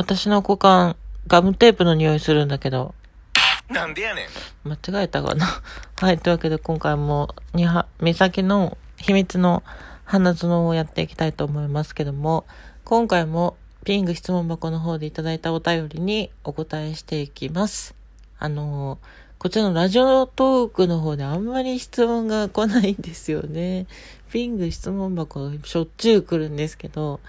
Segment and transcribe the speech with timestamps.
[0.00, 2.94] 私の股間、ガムテープの匂いするんだけど。
[3.68, 4.28] なんでやね
[4.64, 4.68] ん。
[4.68, 5.46] 間違えたかな。
[6.00, 6.18] はい。
[6.18, 9.62] というわけで今回も、には、美咲の秘密の
[10.06, 12.46] 花園をやっていきたいと思いますけども、
[12.84, 17.94] 今回もピング質問箱の方でいただいたお便りにお答えしていきます。
[18.38, 18.98] あの
[19.38, 23.86] こちらのラジオトークの方であんまり質問が来ないんですよね。
[24.32, 27.20] ピング質問箱しょっちゅう来るんですけど、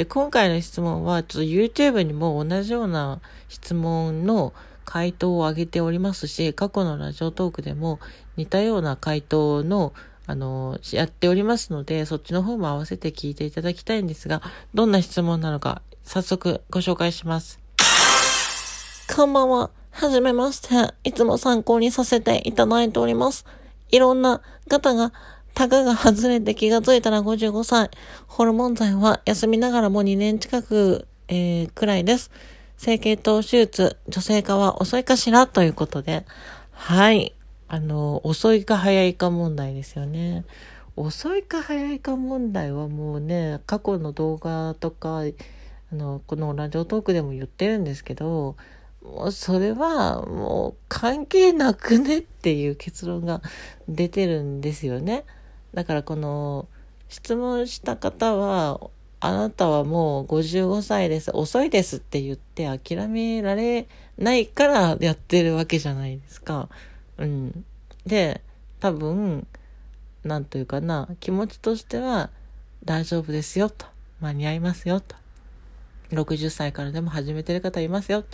[0.00, 4.54] で、今回の質問は、ちょっと YouTube にも同じような質問の
[4.86, 8.00] 回答を上げておりますし、過去のラジオトークでも
[8.38, 9.92] 似たような回答の、
[10.26, 14.40] あの、やっておりますので、そっちの方も合わせて聞いていただきたいんですが、
[14.72, 17.60] どんな質問なのか、早速ご紹介します。
[19.14, 19.68] こんばんは。
[19.90, 20.94] はじめまして。
[21.04, 23.44] いつも参考にさせていただいております。
[23.90, 25.12] いろんな方が
[25.54, 27.90] タガが外れて気がついたら55歳。
[28.26, 32.30] ホルモン剤は休みながらも2年近く、えー、くらいです。
[32.76, 35.46] 整形等手術、女性化は遅いかしら？
[35.46, 36.24] ということで。
[36.70, 37.34] はい。
[37.68, 40.44] あの、遅いか早いか問題ですよね。
[40.96, 48.56] 遅いか早いか問題はもうね、過去の動画とか、あの、このラジオトークでも言ってるんですけど、
[49.02, 53.40] もうそれはもう関係なくねっていう結論が
[53.88, 55.24] 出てるんですよね。
[55.74, 56.68] だからこの
[57.08, 58.80] 質問した方は、
[59.22, 66.68] あなたはもう55歳です、遅いですって言って諦められないからやってるわけじゃないですか。
[67.18, 67.64] うん。
[68.06, 68.40] で、
[68.80, 69.46] 多分、
[70.24, 72.30] なんというかな、気持ちとしては
[72.84, 73.86] 大丈夫ですよと。
[74.20, 75.16] 間に合いますよと。
[76.12, 78.24] 60歳からでも始めてる方いますよ。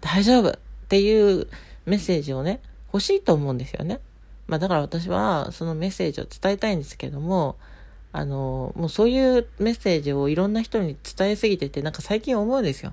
[0.00, 1.48] 大丈夫っていう
[1.86, 2.60] メッセージをね、
[2.92, 4.00] 欲しいと思うんですよね。
[4.46, 7.56] まあだから私はそのメッセージを伝えたいんですけども、
[8.12, 12.92] あの、もうそういうメッセージをいろんな人に伝えすぎてて、なんか最近思うんですよ。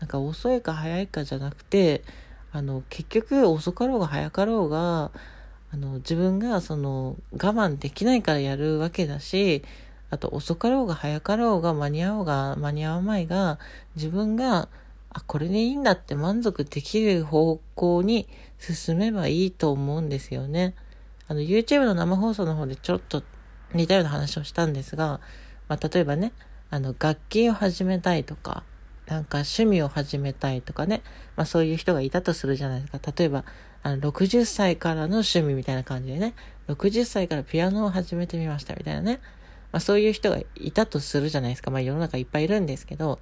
[0.00, 2.02] なんか遅いか早いかじゃなくて、
[2.52, 5.10] あの、結局遅かろうが早かろうが、
[5.72, 9.62] あの、自分がその我慢できないからやるわけだし、
[10.10, 13.58] あと遅かろうが早かろうが間に合おうが間に合わないが、
[13.96, 14.68] 自分が、
[15.10, 20.74] あ、これでいいんだって満足できる方向に進めばいいと思うんですよね。
[21.32, 23.22] あの、YouTube の生放送の方でちょっと
[23.72, 25.20] 似たような話をしたんですが、
[25.66, 26.32] まあ、例えばね、
[26.68, 28.64] あの、楽器を始めたいとか、
[29.06, 31.02] なんか趣味を始めたいとかね、
[31.36, 33.12] まあそういう人がいたとするじゃないですか。
[33.16, 33.44] 例えば、
[33.82, 36.34] あの、60歳からの趣味みたいな感じでね、
[36.68, 39.20] 60歳からピアノを始めてみましたみたいなね、
[39.72, 41.70] まあそういう人がいたとするじゃないですか。
[41.70, 43.18] まあ世の中いっぱいいるんですけど、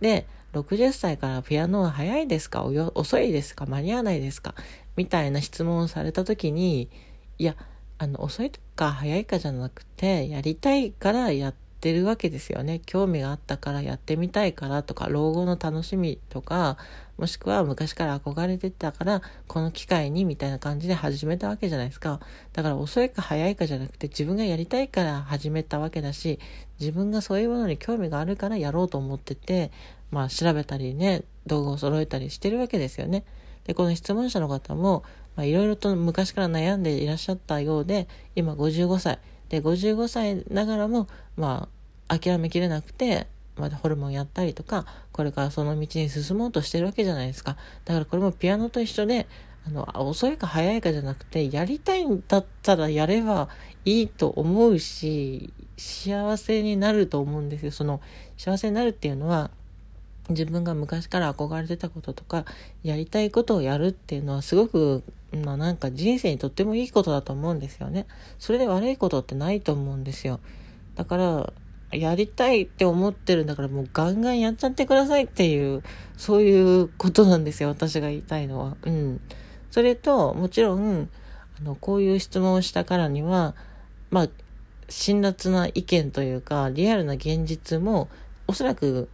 [0.00, 2.64] で、60歳からピアノは早いですか？
[2.64, 3.66] 遅いですか？
[3.66, 4.54] 間に合わないですか？
[4.96, 6.90] みたいな質問をされた時に、
[7.40, 7.56] いや、
[7.96, 12.82] あの、遅いか早いかじゃなくて、やりたいからやってるわけですよね。
[12.84, 16.76] 興味があったからやってみたいからとか、老後の楽しみとか、
[17.16, 22.20] もしくは昔から憧れてたから、この機会にみたいな感じで始めたわけじゃないですか。
[22.52, 26.38] だから遅いか早いかじゃなくて、自分がやりたいから始めたわけだし、
[26.78, 29.72] 自分がそういうものに興味があるからやろうと思ってて、
[30.10, 33.24] まあ調べたりね、道具を揃えたりしてるわけですよね。
[33.64, 35.04] で、この質問者の方も、
[35.40, 39.18] まあ、いろいろと昔から悩んでいらっしゃったようで、今55歳。
[39.48, 41.70] で、55歳ながらも、ま
[42.08, 47.56] あ、諦めきれなくて、まだホルモンやったりとか、これからその道に進もうとしてるわけじゃないですか。
[47.86, 49.26] だからこれもピアノと一緒で、
[49.66, 53.48] あの、遅いか早いかじゃなくて、やりたいんだったらやれば
[53.86, 57.72] いいと思うし、幸せになると思うんですよ。
[57.72, 58.02] その、
[58.36, 59.50] 幸せになるっていうのは、
[60.30, 62.44] 自分が昔から憧れてたこととか、
[62.82, 65.02] やりたいことをやるっていうのはすごく、
[65.44, 68.06] まあなんか人生にとってもいいことだと思うんですよね。
[68.38, 70.40] それで悪いことってないと思うんですよ。
[70.96, 71.52] だから、
[71.92, 75.82] やりたいって思ってるんだからもうガンガンやっちゃってくださいっていう、
[76.16, 77.68] そういうことなんですよ。
[77.68, 78.76] 私が言いたいのは。
[78.82, 79.20] うん。
[79.70, 81.10] それと、もちろん、
[81.58, 83.54] あの、こういう質問をしたからには、
[84.10, 84.28] まあ、
[84.88, 88.08] 辛辣な意見というか、リアルな現実も、
[88.46, 89.08] おそらく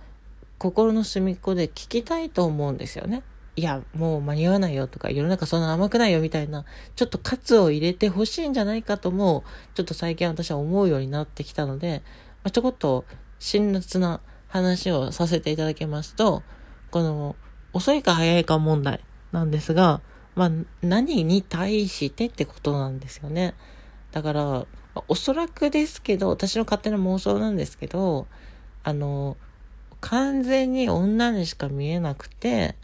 [0.58, 3.22] 心の隅っこで聞きたいと思うんですよね。
[3.56, 9.44] いや、もう間に合わないよとか、世の中そんな甘くないよみたいな、ちょっと喝を入れてほしいんじゃないかとも、
[9.74, 12.02] ちょっと最近私は思うようになってきたので、
[12.44, 13.06] まあ、ちょこっと
[13.38, 16.42] 辛辣な話をさせていただきますと、
[16.90, 17.34] この、
[17.72, 19.00] 遅いか早いか問題
[19.32, 20.00] なんですが、
[20.34, 20.50] まあ、
[20.82, 23.54] 何に対してってことなんですよね。
[24.12, 24.66] だから、
[25.08, 28.26] おそらくですけど、私の勝手な妄想なんですけど、
[28.82, 29.36] あの、
[30.08, 32.76] 完全に女にしか見えなくて、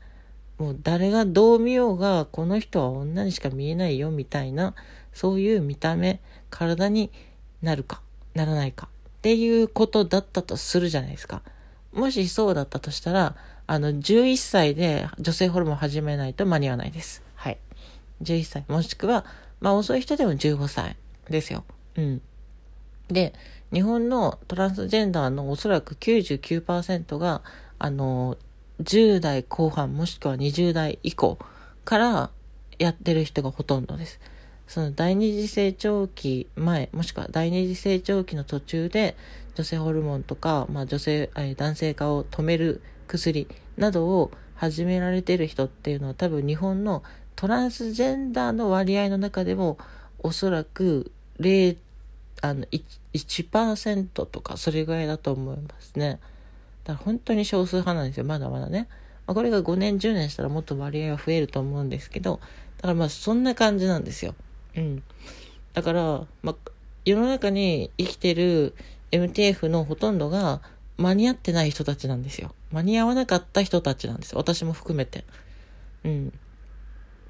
[0.58, 4.74] もう誰がどう見ようが、この人は女にしか見えないよみたいな、
[5.12, 6.20] そういう見た目、
[6.50, 7.12] 体に
[7.62, 8.00] なるか、
[8.34, 11.42] ならないかっていうことだったとするじゃないですか。
[11.92, 13.36] もしそうだったとしたら、
[13.68, 17.22] あの、11歳で女性ホルモン始めないと間に合わないです。
[17.36, 17.58] はい。
[18.22, 18.64] 11歳。
[18.66, 19.24] もしくは、
[19.60, 20.96] まあ遅い人でも15歳
[21.30, 21.62] ですよ。
[21.94, 22.20] うん。
[23.06, 23.32] で、
[23.72, 27.42] 日本のトランスジェンダーのおそらく99%が、
[27.78, 28.36] あの、
[28.82, 31.38] 10代後半もしくは20代以降
[31.84, 32.30] から
[32.78, 34.20] やってる人がほとんどです。
[34.66, 39.16] その第二次成長期前、もしくは第二次成長期の途中で
[39.54, 47.02] 女性ホルモンとか、まあ女性、男性化を止める薬などを始められてる人っていうのは多分日本の
[47.36, 49.78] トランスジェンダーの割合の中でも
[50.20, 51.10] おそらく
[51.40, 51.76] 0
[52.42, 52.66] あの
[53.12, 56.18] 1%, とかそれぐらいだと思いますね。
[56.84, 58.88] だから本当に少数派なんですよ、まだまだね。
[59.26, 62.40] まあ、これが5年、10年したらもっと割合は増えると思うんですけど、
[62.78, 64.34] だからまあそんな感じなんですよ。
[64.76, 65.02] うん。
[65.72, 66.70] だから、まあ、
[67.04, 68.74] 世の中に生きてる
[69.12, 70.60] MTF のほとんどが
[70.96, 72.54] 間に合ってない人たちなんですよ。
[72.72, 74.38] 間に合わなかった人たちなんですよ。
[74.38, 75.24] 私も含めて。
[76.04, 76.32] うん。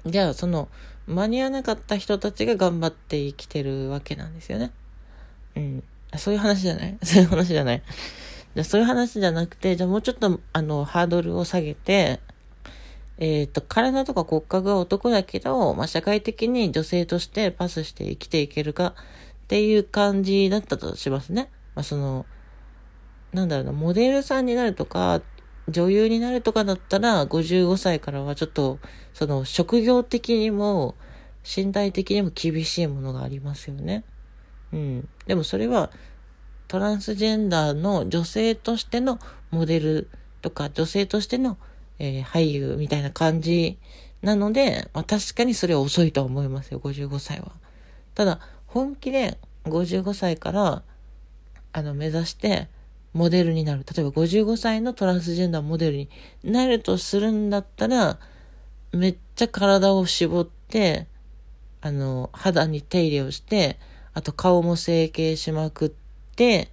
[0.05, 0.69] じゃあ、その、
[1.07, 4.71] 間に合わなかった人たちが頑張って生きてるわけなんですよね。
[5.55, 5.83] うん。
[6.17, 6.97] そういう話じゃない？
[7.03, 7.81] そういう話じゃない？
[8.55, 12.19] じゃそういう話じゃなくて、じゃあもうちょっと、あの、ハードルを下げて、
[13.17, 18.93] えっ、ー、と、体とか骨格が男だけど、まあ、社会的に女性としてパスして生きていけるかっ
[19.47, 21.49] ていう感じだったとしますね。
[21.75, 22.25] まあ、その、
[23.31, 25.21] なんだろうな、モデルさんになるとか、
[25.69, 28.79] 女優になるとかだったら、55歳からはちょっと、
[29.13, 30.95] その、職業的にも、
[31.43, 34.03] 身体的にも厳しいものがありますよね。
[34.73, 35.09] うん。
[35.27, 35.91] でもそれは、
[36.67, 39.19] トランスジェンダーの女性としての
[39.51, 40.09] モデル
[40.41, 41.57] とか、女性としての、
[41.99, 43.77] えー、俳優みたいな感じ
[44.23, 47.51] なので、まあ、確かにそれは遅いと思いますよ、55歳は。
[48.15, 50.83] ただ、本気で55歳から、
[51.71, 52.67] あの、目指して、
[53.13, 53.85] モデルになる。
[53.95, 56.09] 例えば55歳のトランスジェンダーモデルに
[56.43, 58.17] なるとするんだったら、
[58.91, 61.07] めっちゃ体を絞って、
[61.81, 63.77] あの、肌に手入れをして、
[64.13, 65.91] あと顔も整形しまくっ
[66.35, 66.69] て、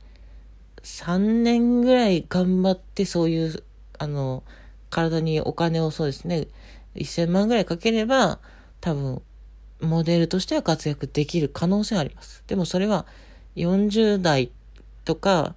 [0.82, 3.62] 3年ぐらい頑張ってそういう、
[3.98, 4.42] あの、
[4.88, 6.48] 体にお金をそうですね、
[6.96, 8.38] 1000万ぐらいかければ、
[8.81, 9.22] 多分、
[9.81, 12.44] モデルとしては活躍できる可能性あります。
[12.46, 13.06] でもそれは
[13.56, 14.50] 40代
[15.04, 15.54] とか、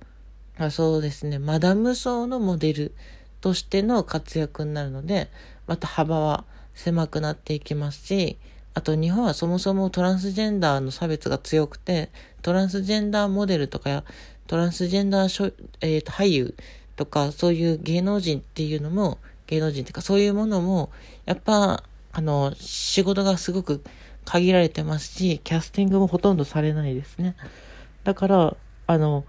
[0.58, 2.96] あそうですね、マダム層のモデル
[3.42, 5.30] としての活躍になるので、
[5.68, 8.38] また幅は狭くなっていきますし、
[8.74, 12.10] あと日本はそもそもトランスジェンダーの差別が強くて、
[12.42, 14.04] トランスジェンダーモデルとか、
[14.48, 16.56] トランスジェンダー、えー、俳優
[16.96, 20.92] とか、そういう芸能人っていうのも、芸能人っていうかそういうものも、
[21.26, 23.84] やっぱ、あの、仕事がすごく
[24.26, 27.36] 限られてますし、キャスティングもほとんどされないですね。
[28.04, 29.26] だから、あの、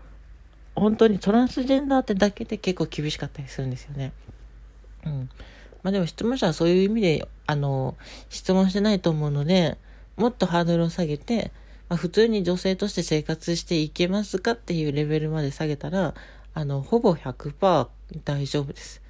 [0.75, 4.13] 本当にトランスジェンダーってだけで結構厳しかったりするんですよね。
[5.07, 5.31] うん。
[5.85, 7.97] まあでも質問者はそういう意味で、あの、
[8.31, 9.79] 質問してないと思うので、
[10.17, 11.53] もっとハードルを下げて、
[11.89, 16.15] まあ、普通に女性として生活していけますかっていうレベルまで下げたら、
[16.55, 17.89] あの、ほぼ100%
[18.25, 19.03] 大丈夫です。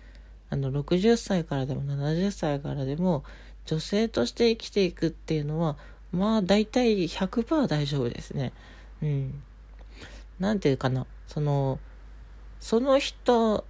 [0.51, 3.23] あの、60歳からでも70歳からでも、
[3.67, 5.77] 女性として生きていくっていうのは、
[6.11, 8.53] まあ大体100%大丈夫ですね。
[9.01, 9.43] うん。
[10.41, 11.07] なんていうかな。
[11.29, 11.79] その、
[12.61, 13.65] その人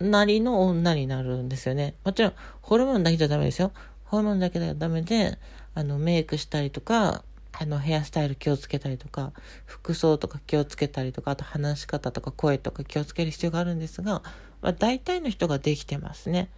[0.00, 1.94] なりの女になるんですよね。
[2.04, 3.72] もちろん、ホルモンだけじゃダメですよ。
[4.04, 5.38] ホルモンだけではダメで、
[5.74, 9.32] あの、メイクしたりとか、あの、ヘアスタイル気をつけたりとか、
[9.66, 14.22] 服装とか気をつけたりとか、あと話し方とか声とか気をつける必要があるんですが、
[14.62, 16.48] まあ、大体の人ができてますね。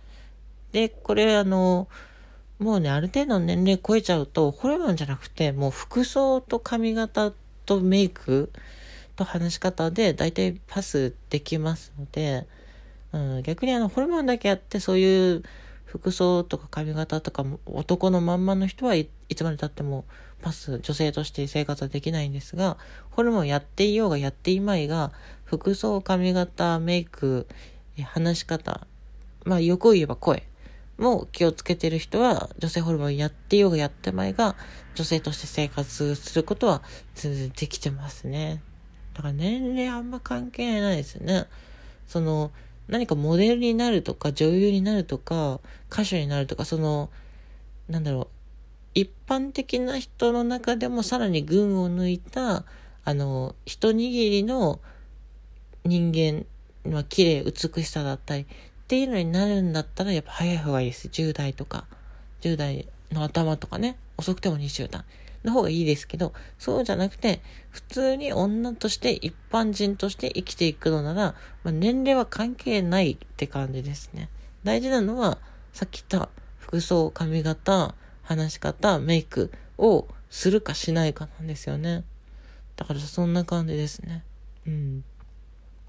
[0.73, 1.89] で、これあの、
[2.59, 7.33] もうね、ある程度の年齢超えちゃうと、ホルモンじゃなくて、もう服装と髪型
[7.65, 8.53] とメイク
[9.17, 12.47] と話し方で大体パスできますので、
[13.13, 15.43] うん、逆にあの、ホルモンだけやってそういう
[15.85, 20.05] 服装とか髪型とかも男のまんまの人はいつまで経っても
[20.41, 22.77] パス、女性として生活はできないんですが、
[23.11, 25.13] ホルモンやっていようがやっていまいが、
[25.45, 27.47] 服装、髪型、メイク、
[28.05, 28.87] 話し方、
[29.45, 30.45] まあ、よく言えば声
[30.97, 34.55] も気をつけてる人は、女性ホルモンやってようがやってまいが、
[34.95, 36.83] 女性として生活することは
[37.15, 38.63] 全然できてますね。
[39.15, 41.47] だから年齢あんま関係ないですね。
[42.07, 42.53] その、
[42.91, 47.11] 何かモデルになるとか、女優になるとか、歌手になるとか、その、
[47.89, 48.29] なんだろう、
[48.95, 52.65] 一般的な人の中でもさらに群を抜いた、
[53.05, 53.95] あの、一握
[54.31, 54.81] りの
[55.85, 56.45] 人間、
[56.91, 58.47] まあ、綺麗、美しさだったりっ
[58.89, 61.09] ていうのになるんだったら、やっぱ早い方がいいです。
[61.09, 61.87] 10代とか、
[62.41, 65.05] 10代の頭とかね、遅くても20代。
[65.45, 74.29] の方がいいですけど、そうじゃなくて、普通に女として一般人として生きていくのなら、まあ、年齢は関係ないって感じですね。
[74.65, 75.39] 大事なのは、
[75.73, 76.29] さっき言った
[76.59, 82.05] 服装、髪型、話し方、メイクをするかしないかなんですよね。
[82.77, 84.25] だからそんな感じですね。
[84.67, 85.05] うん。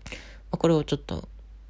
[0.08, 0.13] ま
[0.53, 1.27] あ、これをちょっと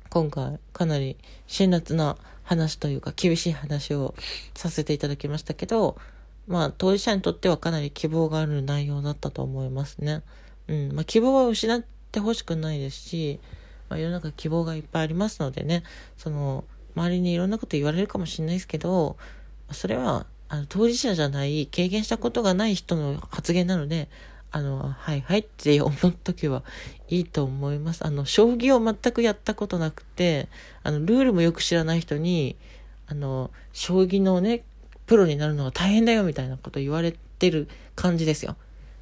[0.10, 4.14] 今回かなり辛辣な話というか厳しい話を
[4.56, 5.98] させていただきましたけど、
[6.48, 10.24] まあ当事者にとってはかなり希望がある内容だったと思いますね。
[10.68, 10.92] うん。
[10.94, 13.40] まあ希望は失ってほしくないですし、
[13.90, 15.84] まあ世の中希望がいっぱいありますのでね、
[16.18, 16.64] その
[16.96, 19.18] 周りにいろんなこと言われるかもしれないですけど、
[19.72, 24.10] それはあの当事者じゃない経験したことがない人の発言なので、
[24.52, 26.64] あの、はいはいって思っとけば
[27.08, 28.06] いいと思います。
[28.06, 30.50] あの、将棋を全くやったことなくて、
[30.84, 32.58] あの、ルールもよく知らない人に、
[33.08, 34.64] あの、将棋のね、
[35.06, 38.56] プロになるのは大変だよみたいなこと言われてる感じですよ。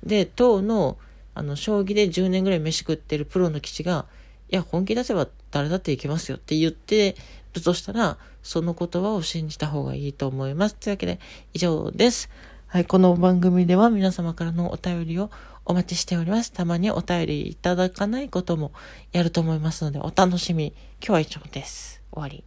[0.04, 0.98] で、当の、
[1.34, 4.06] あの、将棋で10年ぐらい飯食ってるプロの棋士が、
[4.50, 7.16] いや、本気出せば誰だっていけますよって言って
[7.54, 10.76] るとしたら、その言葉を信じた方がいいと思います。
[10.76, 11.20] というわけで、
[11.54, 12.30] 以上です。
[12.68, 15.32] はい、この番組では皆様からのお便りを
[15.66, 16.52] お待ちしております。
[16.52, 18.72] たまにお便りいただかないことも
[19.12, 20.74] やると思いますので、お楽しみ。
[21.00, 22.02] 今日は以上です。
[22.12, 22.44] 終わり。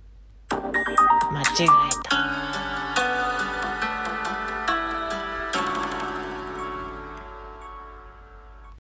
[0.50, 1.66] 間違え
[2.04, 2.51] た。